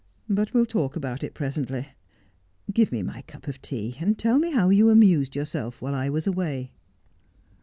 [0.27, 1.89] But we'll talk about it presently.
[2.73, 6.09] Give me my cup of tea, and tell me how you amused yourself while I
[6.09, 6.71] was away.'